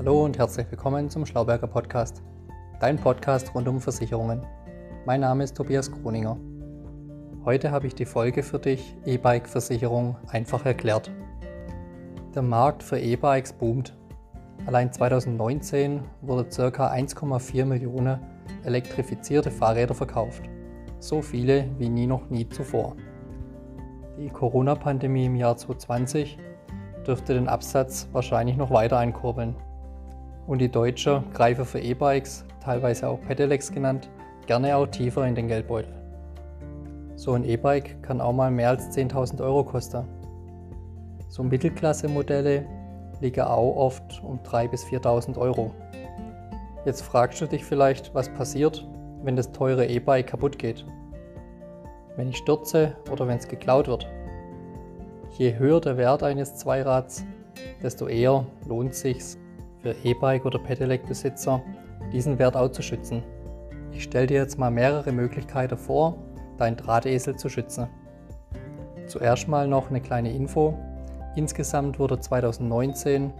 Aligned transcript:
Hallo 0.00 0.24
und 0.24 0.38
herzlich 0.38 0.66
willkommen 0.70 1.10
zum 1.10 1.26
Schlauberger 1.26 1.66
Podcast, 1.66 2.22
dein 2.80 2.96
Podcast 2.96 3.54
rund 3.54 3.68
um 3.68 3.82
Versicherungen. 3.82 4.46
Mein 5.04 5.20
Name 5.20 5.44
ist 5.44 5.54
Tobias 5.54 5.92
Kroninger. 5.92 6.38
Heute 7.44 7.70
habe 7.70 7.86
ich 7.86 7.94
die 7.94 8.06
Folge 8.06 8.42
für 8.42 8.58
dich 8.58 8.96
E-Bike-Versicherung 9.04 10.16
einfach 10.28 10.64
erklärt. 10.64 11.10
Der 12.34 12.40
Markt 12.40 12.82
für 12.82 12.98
E-Bikes 12.98 13.52
boomt. 13.52 13.94
Allein 14.64 14.90
2019 14.90 16.00
wurde 16.22 16.44
ca. 16.48 16.90
1,4 16.90 17.66
Millionen 17.66 18.20
elektrifizierte 18.64 19.50
Fahrräder 19.50 19.94
verkauft. 19.94 20.44
So 20.98 21.20
viele 21.20 21.66
wie 21.76 21.90
nie 21.90 22.06
noch 22.06 22.30
nie 22.30 22.48
zuvor. 22.48 22.96
Die 24.16 24.30
Corona-Pandemie 24.30 25.26
im 25.26 25.36
Jahr 25.36 25.58
2020 25.58 26.38
dürfte 27.06 27.34
den 27.34 27.48
Absatz 27.48 28.08
wahrscheinlich 28.12 28.56
noch 28.56 28.70
weiter 28.70 28.96
einkurbeln 28.96 29.56
und 30.50 30.58
die 30.58 30.68
Deutsche 30.68 31.22
greifen 31.32 31.64
für 31.64 31.78
E-Bikes, 31.78 32.44
teilweise 32.60 33.08
auch 33.08 33.20
Pedelecs 33.20 33.70
genannt, 33.70 34.10
gerne 34.46 34.74
auch 34.74 34.88
tiefer 34.88 35.24
in 35.24 35.36
den 35.36 35.46
Geldbeutel. 35.46 35.94
So 37.14 37.34
ein 37.34 37.44
E-Bike 37.44 38.02
kann 38.02 38.20
auch 38.20 38.32
mal 38.32 38.50
mehr 38.50 38.70
als 38.70 38.90
10.000 38.90 39.40
Euro 39.44 39.62
kosten. 39.62 40.04
So 41.28 41.44
Mittelklasse-Modelle 41.44 42.66
liegen 43.20 43.42
auch 43.42 43.76
oft 43.76 44.20
um 44.24 44.40
3.000 44.40 44.68
bis 44.70 44.84
4.000 44.86 45.38
Euro. 45.38 45.70
Jetzt 46.84 47.02
fragst 47.02 47.40
du 47.40 47.46
dich 47.46 47.64
vielleicht, 47.64 48.12
was 48.16 48.28
passiert, 48.30 48.84
wenn 49.22 49.36
das 49.36 49.52
teure 49.52 49.86
E-Bike 49.86 50.26
kaputt 50.26 50.58
geht. 50.58 50.84
Wenn 52.16 52.28
ich 52.28 52.38
stürze 52.38 52.96
oder 53.12 53.28
wenn 53.28 53.38
es 53.38 53.46
geklaut 53.46 53.86
wird. 53.86 54.08
Je 55.38 55.56
höher 55.56 55.80
der 55.80 55.96
Wert 55.96 56.24
eines 56.24 56.56
Zweirads, 56.56 57.24
desto 57.80 58.08
eher 58.08 58.46
lohnt 58.66 58.90
es 58.90 59.00
sich, 59.02 59.36
für 59.82 59.94
E-Bike 60.04 60.44
oder 60.44 60.58
Pedelec-Besitzer, 60.58 61.62
diesen 62.12 62.38
Wert 62.38 62.56
auch 62.56 62.70
zu 62.70 62.82
schützen. 62.82 63.22
Ich 63.92 64.04
stelle 64.04 64.26
dir 64.26 64.38
jetzt 64.40 64.58
mal 64.58 64.70
mehrere 64.70 65.12
Möglichkeiten 65.12 65.76
vor, 65.76 66.16
dein 66.58 66.76
Drahtesel 66.76 67.36
zu 67.36 67.48
schützen. 67.48 67.88
Zuerst 69.06 69.48
mal 69.48 69.66
noch 69.66 69.90
eine 69.90 70.00
kleine 70.00 70.32
Info. 70.32 70.78
Insgesamt 71.34 71.98
wurde 71.98 72.20
2019 72.20 73.32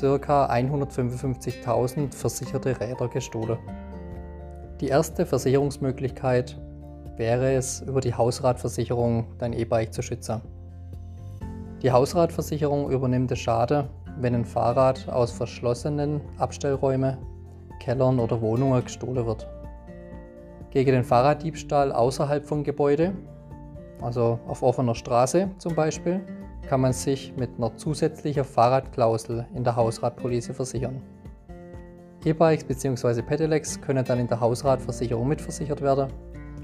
ca. 0.00 0.46
155.000 0.50 2.14
versicherte 2.14 2.80
Räder 2.80 3.08
gestohlen. 3.08 3.58
Die 4.80 4.88
erste 4.88 5.26
Versicherungsmöglichkeit 5.26 6.56
wäre 7.16 7.52
es, 7.52 7.80
über 7.82 8.00
die 8.00 8.14
Hausratversicherung 8.14 9.26
dein 9.38 9.52
E-Bike 9.52 9.92
zu 9.92 10.02
schützen. 10.02 10.40
Die 11.82 11.90
Hausratversicherung 11.90 12.90
übernimmt 12.90 13.30
den 13.30 13.36
Schaden, 13.36 13.88
wenn 14.20 14.34
ein 14.34 14.44
Fahrrad 14.44 15.08
aus 15.08 15.32
verschlossenen 15.32 16.20
Abstellräumen, 16.38 17.16
Kellern 17.80 18.18
oder 18.18 18.40
Wohnungen 18.40 18.82
gestohlen 18.84 19.26
wird. 19.26 19.48
Gegen 20.70 20.92
den 20.92 21.04
Fahrraddiebstahl 21.04 21.92
außerhalb 21.92 22.44
von 22.44 22.64
Gebäude, 22.64 23.14
also 24.02 24.38
auf 24.46 24.62
offener 24.62 24.94
Straße 24.94 25.50
zum 25.58 25.74
Beispiel, 25.74 26.20
kann 26.68 26.80
man 26.82 26.92
sich 26.92 27.32
mit 27.36 27.50
einer 27.56 27.74
zusätzlichen 27.76 28.44
Fahrradklausel 28.44 29.46
in 29.54 29.64
der 29.64 29.76
Hausratpolice 29.76 30.52
versichern. 30.52 31.02
E-Bikes 32.24 32.64
bzw. 32.64 33.22
Pedelecs 33.22 33.80
können 33.80 34.04
dann 34.04 34.18
in 34.18 34.28
der 34.28 34.40
Hausratversicherung 34.40 35.26
mitversichert 35.28 35.80
werden, 35.80 36.08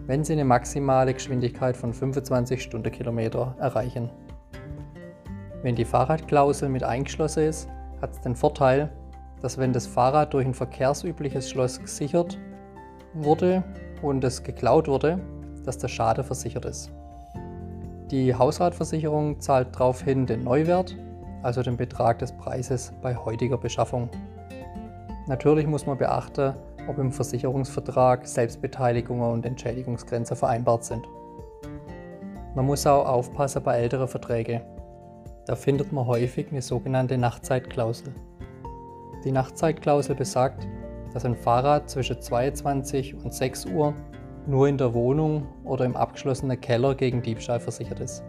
wenn 0.07 0.25
sie 0.25 0.35
eine 0.35 0.45
maximale 0.45 1.15
Geschwindigkeit 1.15 1.77
von 1.77 1.95
25 1.95 2.63
Stundenkilometer 2.63 3.57
erreichen. 3.59 4.11
Wenn 5.65 5.77
die 5.77 5.87
Fahrradklausel 5.87 6.69
mit 6.69 6.85
eingeschlossen 6.85 7.45
ist, 7.45 7.71
hat 8.03 8.13
es 8.13 8.21
den 8.21 8.37
Vorteil, 8.37 8.91
dass 9.41 9.57
wenn 9.57 9.73
das 9.73 9.87
Fahrrad 9.87 10.35
durch 10.35 10.45
ein 10.45 10.53
verkehrsübliches 10.53 11.49
Schloss 11.49 11.81
gesichert 11.81 12.39
wurde 13.15 13.65
und 14.03 14.23
es 14.25 14.43
geklaut 14.43 14.89
wurde, 14.89 15.19
dass 15.65 15.79
der 15.79 15.89
Schade 15.89 16.23
versichert 16.23 16.67
ist. 16.67 16.93
Die 18.11 18.35
Hausratversicherung 18.35 19.41
zahlt 19.41 19.69
daraufhin 19.75 20.27
den 20.27 20.45
Neuwert, 20.45 20.95
also 21.43 21.63
den 21.63 21.79
Betrag 21.79 22.19
des 22.19 22.33
Preises 22.33 22.93
bei 23.01 23.17
heutiger 23.17 23.57
Beschaffung. 23.57 24.11
Natürlich 25.29 25.67
muss 25.67 25.87
man 25.87 25.97
beachten, 25.97 26.53
ob 26.89 26.99
im 26.99 27.11
Versicherungsvertrag 27.11 28.27
Selbstbeteiligungen 28.27 29.33
und 29.33 29.47
Entschädigungsgrenzen 29.47 30.37
vereinbart 30.37 30.85
sind. 30.85 31.09
Man 32.55 32.67
muss 32.67 32.87
auch 32.87 33.07
aufpassen 33.07 33.63
bei 33.63 33.79
älteren 33.79 34.09
Verträgen. 34.09 34.61
Da 35.47 35.57
findet 35.57 35.93
man 35.93 36.07
häufig 36.07 36.47
eine 36.51 36.63
sogenannte 36.63 37.19
Nachtzeitklausel. 37.19 38.15
Die 39.25 39.33
Nachtzeitklausel 39.33 40.15
besagt, 40.15 40.67
dass 41.13 41.27
ein 41.27 41.37
Fahrrad 41.37 41.91
zwischen 41.91 42.21
22 42.21 43.15
und 43.15 43.35
6 43.35 43.67
Uhr 43.67 43.93
nur 44.47 44.69
in 44.69 44.79
der 44.79 44.95
Wohnung 44.95 45.47
oder 45.65 45.85
im 45.85 45.97
abgeschlossenen 45.97 46.61
Keller 46.61 46.95
gegen 46.95 47.23
Diebstahl 47.23 47.61
versichert 47.61 48.01
ist. 48.01 48.25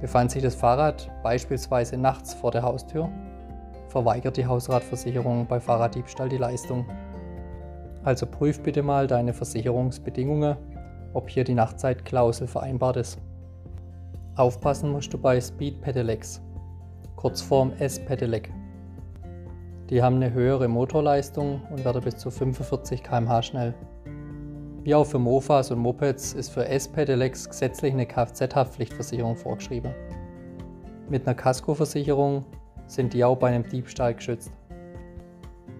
Befand 0.00 0.30
sich 0.32 0.42
das 0.42 0.54
Fahrrad 0.54 1.10
beispielsweise 1.22 1.96
nachts 1.96 2.34
vor 2.34 2.50
der 2.50 2.62
Haustür, 2.62 3.08
verweigert 3.88 4.36
die 4.36 4.46
Hausratversicherung 4.46 5.46
bei 5.46 5.60
Fahrraddiebstahl 5.60 6.28
die 6.28 6.36
Leistung. 6.38 6.86
Also 8.04 8.26
prüf 8.26 8.60
bitte 8.60 8.82
mal 8.82 9.06
deine 9.06 9.32
Versicherungsbedingungen, 9.32 10.56
ob 11.14 11.30
hier 11.30 11.44
die 11.44 11.54
Nachtzeitklausel 11.54 12.46
vereinbart 12.46 12.96
ist. 12.96 13.18
Aufpassen 14.36 14.92
musst 14.92 15.14
du 15.14 15.18
bei 15.18 15.40
Speed 15.40 15.80
Pedelecs, 15.80 16.42
Kurzform 17.16 17.72
S-Pedelec. 17.78 18.52
Die 19.88 20.02
haben 20.02 20.16
eine 20.16 20.30
höhere 20.30 20.68
Motorleistung 20.68 21.62
und 21.70 21.82
werden 21.86 22.02
bis 22.02 22.18
zu 22.18 22.30
45 22.30 23.02
km/h 23.02 23.42
schnell. 23.42 23.74
Wie 24.82 24.94
auch 24.94 25.06
für 25.06 25.18
Mofas 25.18 25.70
und 25.70 25.78
Mopeds 25.78 26.34
ist 26.34 26.50
für 26.50 26.68
S-Pedelecs 26.68 27.48
gesetzlich 27.48 27.94
eine 27.94 28.04
Kfz-Haftpflichtversicherung 28.04 29.36
vorgeschrieben. 29.36 29.94
Mit 31.08 31.26
einer 31.26 31.34
Kaskoversicherung 31.34 32.44
sind 32.88 33.14
die 33.14 33.24
auch 33.24 33.38
bei 33.38 33.48
einem 33.48 33.66
Diebstahl 33.66 34.12
geschützt. 34.12 34.52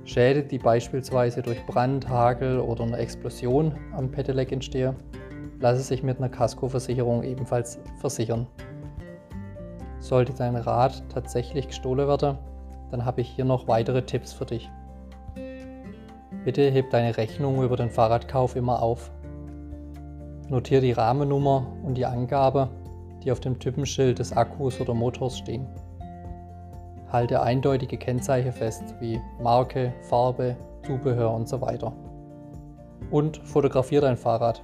Schäden, 0.05 0.49
die 0.49 0.59
beispielsweise 0.59 1.43
durch 1.43 1.67
Brand, 1.67 2.09
Hagel 2.09 2.61
oder 2.61 2.85
eine 2.85 2.97
Explosion 2.97 3.75
am 3.93 4.11
Pedelec 4.11 4.51
entstehen, 4.51 4.97
lasse 5.61 5.81
sich 5.81 6.03
mit 6.03 6.19
einer 6.19 6.29
Kaskoversicherung 6.29 7.23
ebenfalls 7.23 7.79
versichern. 8.01 8.47
Sollte 10.01 10.33
dein 10.35 10.57
Rad 10.57 11.03
tatsächlich 11.09 11.69
gestohlen 11.69 12.07
werden, 12.07 12.39
dann 12.91 13.05
habe 13.05 13.21
ich 13.21 13.29
hier 13.29 13.45
noch 13.45 13.67
weitere 13.67 14.03
Tipps 14.03 14.33
für 14.33 14.47
dich. 14.47 14.71
Bitte 16.45 16.71
heb 16.71 16.91
deine 16.91 17.17
Rechnung 17.17 17.63
über 17.63 17.77
den 17.77 17.91
Fahrradkauf 17.91 18.55
immer 18.55 18.83
auf. 18.83 19.11
Notiere 20.49 20.81
die 20.81 20.93
Rahmennummer 20.93 21.67
und 21.83 21.95
die 21.95 22.07
Angabe, 22.07 22.69
die 23.25 23.33
auf 23.33 23.41
dem 23.41 23.59
Typenschild 23.59 24.21
des 24.21 24.33
Akkus 24.33 24.81
oder 24.81 24.95
Motors 24.95 25.39
stehen. 25.39 25.67
Halte 27.11 27.43
eindeutige 27.43 27.97
Kennzeichen 27.97 28.53
fest, 28.53 28.95
wie 29.01 29.21
Marke, 29.43 29.93
Farbe, 30.03 30.57
Zubehör 30.87 31.33
und 31.33 31.49
so 31.49 31.61
weiter. 31.61 31.93
Und 33.11 33.39
fotografiere 33.39 34.03
dein 34.03 34.17
Fahrrad. 34.17 34.63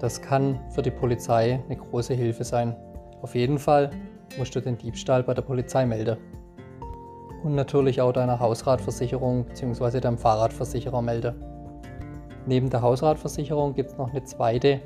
Das 0.00 0.20
kann 0.22 0.60
für 0.70 0.82
die 0.82 0.90
Polizei 0.90 1.60
eine 1.66 1.76
große 1.76 2.14
Hilfe 2.14 2.44
sein. 2.44 2.76
Auf 3.22 3.34
jeden 3.34 3.58
Fall 3.58 3.90
musst 4.36 4.54
du 4.54 4.60
den 4.60 4.78
Diebstahl 4.78 5.22
bei 5.22 5.34
der 5.34 5.42
Polizei 5.42 5.84
melden. 5.86 6.16
Und 7.42 7.54
natürlich 7.54 8.00
auch 8.00 8.12
deiner 8.12 8.38
Hausratversicherung 8.38 9.44
bzw. 9.44 10.00
deinem 10.00 10.18
Fahrradversicherer 10.18 11.02
melden. 11.02 11.34
Neben 12.46 12.70
der 12.70 12.82
Hausratversicherung 12.82 13.74
gibt 13.74 13.90
es 13.90 13.98
noch 13.98 14.10
eine 14.10 14.24
zweite 14.24 14.80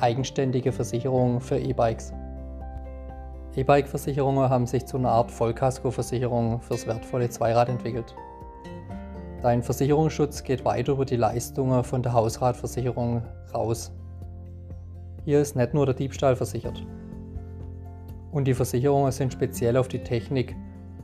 eigenständige 0.00 0.72
Versicherung 0.72 1.40
für 1.40 1.58
E-Bikes. 1.58 2.12
E-Bike-Versicherungen 3.56 4.48
haben 4.48 4.66
sich 4.66 4.84
zu 4.86 4.96
einer 4.96 5.10
Art 5.10 5.30
Vollkaskoversicherung 5.30 6.60
fürs 6.60 6.86
wertvolle 6.86 7.28
Zweirad 7.30 7.68
entwickelt. 7.68 8.14
Dein 9.42 9.62
Versicherungsschutz 9.62 10.42
geht 10.42 10.64
weit 10.64 10.88
über 10.88 11.04
die 11.04 11.16
Leistungen 11.16 11.84
von 11.84 12.02
der 12.02 12.14
Hausratversicherung 12.14 13.22
raus. 13.54 13.92
Hier 15.24 15.40
ist 15.40 15.56
nicht 15.56 15.72
nur 15.72 15.86
der 15.86 15.94
Diebstahl 15.94 16.36
versichert. 16.36 16.84
Und 18.30 18.46
die 18.46 18.52
Versicherungen 18.52 19.10
sind 19.10 19.32
speziell 19.32 19.78
auf 19.78 19.88
die 19.88 20.00
Technik 20.00 20.54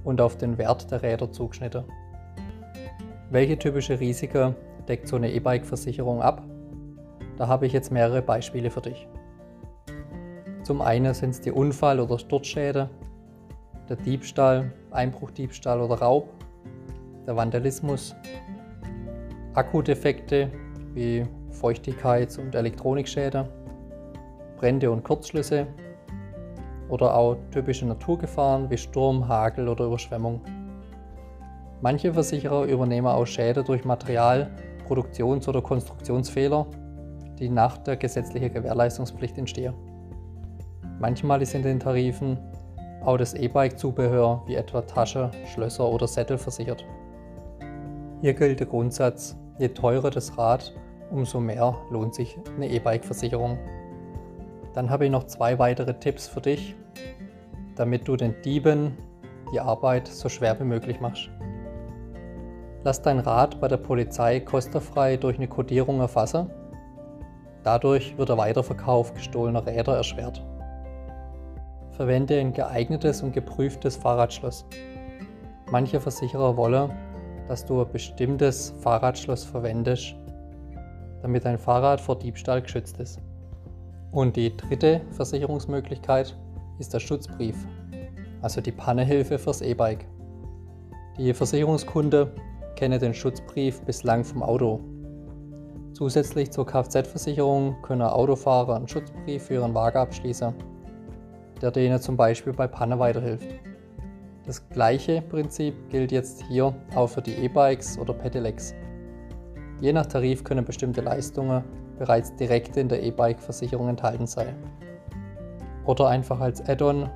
und 0.05 0.21
auf 0.21 0.37
den 0.37 0.59
Wert 0.59 0.91
der 0.91 1.03
Räder 1.03 1.33
zugeschnitten. 1.33 1.85
Welche 3.31 3.59
typische 3.59 3.99
Risiken 3.99 4.55
deckt 4.89 5.09
so 5.09 5.17
eine 5.17 5.33
E-Bike-Versicherung 5.33 6.21
ab? 6.21 6.43
Da 7.39 7.49
habe 7.49 7.67
ich 7.67 7.73
jetzt 7.73 7.91
mehrere 7.91 8.21
Beispiele 8.21 8.71
für 8.71 8.83
dich. 8.83 9.09
Zum 10.65 10.83
einen 10.83 11.15
sind 11.15 11.31
es 11.31 11.41
die 11.41 11.53
Unfall- 11.53 12.01
oder 12.01 12.19
Sturzschäden, 12.19 12.91
der 13.89 13.97
Diebstahl, 13.97 14.71
Einbruchdiebstahl 14.91 15.81
oder 15.81 15.95
Raub, 15.95 16.29
der 17.27 17.37
Vandalismus, 17.37 18.15
Akkudefekte 19.55 20.51
wie 20.93 21.25
Feuchtigkeits- 21.51 22.39
und 22.39 22.55
Elektronikschäden, 22.55 23.49
Brände 24.61 24.91
und 24.91 25.03
Kurzschlüsse 25.03 25.67
oder 26.91 27.17
auch 27.17 27.39
typische 27.51 27.87
Naturgefahren 27.87 28.69
wie 28.69 28.77
Sturm, 28.77 29.27
Hagel 29.27 29.67
oder 29.69 29.87
Überschwemmung. 29.87 30.43
Manche 31.81 32.13
Versicherer 32.13 32.65
übernehmen 32.65 33.07
auch 33.07 33.25
Schäden 33.25 33.65
durch 33.65 33.87
Material, 33.87 34.51
Produktions- 34.87 35.49
oder 35.49 35.63
Konstruktionsfehler, 35.63 36.67
die 37.39 37.49
nach 37.49 37.79
der 37.79 37.97
gesetzlichen 37.97 38.53
Gewährleistungspflicht 38.53 39.39
entstehen. 39.39 39.73
Manchmal 40.99 41.41
ist 41.41 41.55
in 41.55 41.63
den 41.63 41.81
Tarifen 41.81 42.39
auch 43.03 43.17
das 43.17 43.33
E-Bike-Zubehör 43.33 44.43
wie 44.47 44.57
etwa 44.57 44.83
Tasche, 44.83 45.31
Schlösser 45.47 45.89
oder 45.89 46.07
Sättel 46.07 46.37
versichert. 46.37 46.85
Hier 48.21 48.35
gilt 48.35 48.61
der 48.61 48.67
Grundsatz, 48.67 49.39
je 49.59 49.69
teurer 49.69 50.11
das 50.11 50.37
Rad, 50.37 50.75
umso 51.11 51.41
mehr 51.41 51.75
lohnt 51.91 52.15
sich 52.15 52.39
eine 52.57 52.69
E-Bike-Versicherung. 52.69 53.57
Dann 54.75 54.91
habe 54.91 55.07
ich 55.07 55.11
noch 55.11 55.25
zwei 55.25 55.59
weitere 55.59 55.95
Tipps 55.95 56.29
für 56.29 56.41
dich, 56.41 56.77
damit 57.77 58.07
du 58.07 58.17
den 58.17 58.41
Dieben 58.43 58.97
die 59.53 59.61
Arbeit 59.61 60.07
so 60.07 60.29
schwer 60.29 60.59
wie 60.61 60.65
möglich 60.65 61.01
machst. 61.01 61.29
Lass 62.83 63.03
dein 63.03 63.19
Rad 63.19 63.61
bei 63.61 63.69
der 63.69 63.77
Polizei 63.77 64.41
kostenfrei 64.41 65.17
durch 65.17 65.37
eine 65.37 65.49
Kodierung 65.49 66.01
erfassen. 66.01 66.51
Dadurch 67.63 68.17
wird 68.17 68.31
der 68.31 68.39
Weiterverkauf 68.39 69.13
gestohlener 69.13 69.67
Räder 69.67 69.97
erschwert. 69.97 70.43
Verwende 71.91 72.39
ein 72.39 72.55
geeignetes 72.55 73.23
und 73.23 73.33
geprüftes 73.33 73.97
Fahrradschloss. 73.97 74.65
Manche 75.71 76.01
Versicherer 76.01 76.57
wollen, 76.57 76.91
dass 77.49 77.67
du 77.67 77.83
ein 77.83 77.93
bestimmtes 77.93 78.73
Fahrradschloss 78.81 79.45
verwendest, 79.45 80.15
damit 81.21 81.45
dein 81.45 81.59
Fahrrad 81.59 82.01
vor 82.01 82.19
Diebstahl 82.19 82.63
geschützt 82.63 82.99
ist. 82.99 83.21
Und 84.13 84.37
die 84.37 84.57
dritte 84.57 85.01
Versicherungsmöglichkeit 85.13 86.37
ist 86.79 86.93
der 86.95 87.01
Schutzbrief, 87.01 87.57
also 88.43 88.61
die 88.61 88.73
Pannehilfe 88.73 89.39
fürs 89.39 89.61
E-Bike. 89.61 90.07
Die 91.17 91.33
Versicherungskunde 91.33 92.33
kenne 92.77 92.99
den 92.99 93.15
Schutzbrief 93.15 93.81
bislang 93.83 94.25
vom 94.25 94.43
Auto. 94.43 94.81
Zusätzlich 95.93 96.51
zur 96.51 96.67
Kfz-Versicherung 96.67 97.77
können 97.83 98.03
Autofahrer 98.03 98.77
einen 98.77 98.89
Schutzbrief 98.89 99.45
für 99.45 99.55
ihren 99.55 99.75
Wagen 99.75 99.99
abschließen 99.99 100.55
der 101.61 101.71
denen 101.71 102.01
zum 102.01 102.17
Beispiel 102.17 102.53
bei 102.53 102.67
Panne 102.67 102.99
weiterhilft. 102.99 103.49
Das 104.47 104.67
gleiche 104.71 105.23
Prinzip 105.23 105.75
gilt 105.91 106.13
jetzt 106.13 106.43
hier 106.49 106.75
auch 106.95 107.09
für 107.09 107.23
die 107.23 107.35
E-Bikes 107.35 107.99
oder 107.99 108.15
Pedelecs. 108.15 108.75
Je 109.81 109.93
nach 109.93 110.07
Tarif 110.07 110.43
können 110.43 110.65
bestimmte 110.65 111.01
Leistungen 111.01 111.63
bereits 112.01 112.35
direkt 112.35 112.79
in 112.79 112.89
der 112.89 113.03
E-Bike-Versicherung 113.03 113.91
enthalten 113.91 114.27
sein. 114.27 114.57
Oder 115.85 116.09
einfach 116.09 116.41
als 116.41 116.67
Add-on 116.67 117.11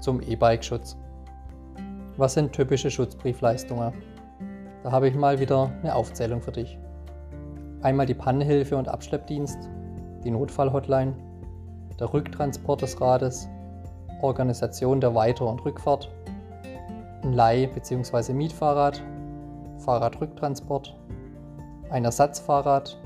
zum 0.00 0.20
E-Bike-Schutz. 0.20 0.98
Was 2.18 2.34
sind 2.34 2.52
typische 2.52 2.90
Schutzbriefleistungen? 2.90 3.94
Da 4.82 4.92
habe 4.92 5.08
ich 5.08 5.14
mal 5.14 5.40
wieder 5.40 5.70
eine 5.82 5.94
Aufzählung 5.94 6.42
für 6.42 6.52
dich. 6.52 6.78
Einmal 7.80 8.04
die 8.04 8.12
Pannenhilfe 8.12 8.76
und 8.76 8.86
Abschleppdienst, 8.86 9.66
die 10.22 10.30
Notfallhotline, 10.30 11.14
der 11.98 12.12
Rücktransport 12.12 12.82
des 12.82 13.00
Rades, 13.00 13.48
Organisation 14.20 15.00
der 15.00 15.14
Weiter- 15.14 15.46
und 15.46 15.64
Rückfahrt, 15.64 16.10
ein 17.22 17.32
Leih- 17.32 17.66
bzw. 17.66 18.34
Mietfahrrad, 18.34 19.02
Fahrradrücktransport, 19.78 20.94
ein 21.88 22.04
Ersatzfahrrad 22.04 23.00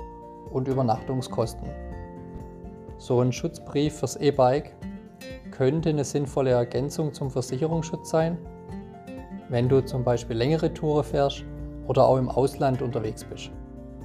und 0.52 0.68
Übernachtungskosten. 0.68 1.68
So 2.98 3.20
ein 3.20 3.32
Schutzbrief 3.32 3.98
fürs 3.98 4.16
E-Bike 4.16 4.74
könnte 5.50 5.88
eine 5.88 6.04
sinnvolle 6.04 6.50
Ergänzung 6.50 7.12
zum 7.12 7.30
Versicherungsschutz 7.30 8.10
sein, 8.10 8.38
wenn 9.48 9.68
du 9.68 9.84
zum 9.84 10.04
Beispiel 10.04 10.36
längere 10.36 10.72
Touren 10.72 11.04
fährst 11.04 11.44
oder 11.88 12.06
auch 12.06 12.16
im 12.16 12.28
Ausland 12.28 12.80
unterwegs 12.80 13.24
bist. 13.24 13.50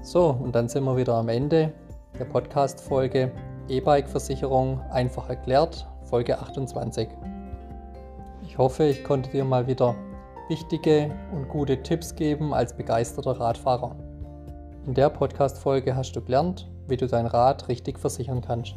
So, 0.02 0.30
und 0.30 0.56
dann 0.56 0.68
sind 0.68 0.84
wir 0.84 0.98
wieder 0.98 1.16
am 1.16 1.30
Ende 1.30 1.74
der 2.18 2.26
Podcast-Folge 2.26 3.32
E-Bike-Versicherung 3.70 4.80
einfach 4.92 5.30
erklärt 5.30 5.88
Folge 6.04 6.40
28. 6.40 7.10
Ich 8.44 8.58
hoffe, 8.58 8.86
ich 8.86 9.04
konnte 9.04 9.30
dir 9.30 9.44
mal 9.44 9.68
wieder 9.68 9.96
wichtige 10.48 11.12
und 11.34 11.50
gute 11.50 11.84
Tipps 11.84 12.16
geben 12.16 12.54
als 12.54 12.76
begeisterter 12.76 13.40
Radfahrer. 13.40 13.96
In 14.88 14.94
der 14.94 15.10
Podcast-Folge 15.10 15.95
hast 15.98 16.16
du 16.16 16.22
gelernt, 16.22 16.72
wie 16.88 16.95
du 16.95 17.07
dein 17.07 17.25
Rad 17.25 17.68
richtig 17.68 18.00
versichern 18.00 18.39
kannst. 18.39 18.75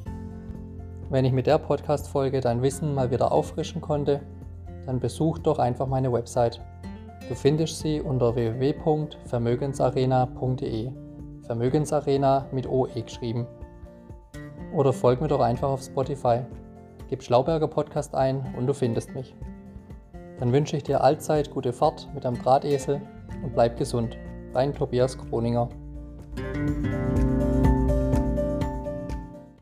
Wenn 1.08 1.24
ich 1.24 1.30
mit 1.30 1.46
der 1.46 1.58
Podcast-Folge 1.58 2.40
dein 2.40 2.62
Wissen 2.62 2.96
mal 2.96 3.12
wieder 3.12 3.30
auffrischen 3.30 3.80
konnte, 3.80 4.20
dann 4.86 4.98
besuch 4.98 5.38
doch 5.38 5.60
einfach 5.60 5.86
meine 5.86 6.12
Website. 6.12 6.60
Du 7.28 7.36
findest 7.36 7.78
sie 7.78 8.00
unter 8.00 8.34
www.vermögensarena.de. 8.34 10.90
Vermögensarena 11.42 12.46
mit 12.50 12.68
OE 12.68 13.02
geschrieben. 13.02 13.46
Oder 14.74 14.92
folg 14.92 15.20
mir 15.20 15.28
doch 15.28 15.40
einfach 15.40 15.68
auf 15.68 15.82
Spotify. 15.82 16.40
Gib 17.08 17.22
Schlauberger 17.22 17.68
Podcast 17.68 18.16
ein 18.16 18.52
und 18.58 18.66
du 18.66 18.74
findest 18.74 19.14
mich. 19.14 19.36
Dann 20.40 20.52
wünsche 20.52 20.76
ich 20.76 20.82
dir 20.82 21.04
allzeit 21.04 21.52
gute 21.52 21.72
Fahrt 21.72 22.08
mit 22.16 22.26
einem 22.26 22.42
Drahtesel 22.42 23.00
und 23.44 23.54
bleib 23.54 23.78
gesund. 23.78 24.18
Dein 24.52 24.74
Tobias 24.74 25.16
Kroninger. 25.16 25.68
Música 26.36 27.09